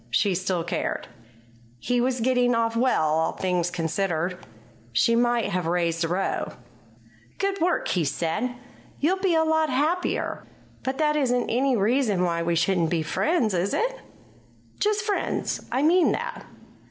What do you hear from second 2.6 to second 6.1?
well, all things considered. She might have raised a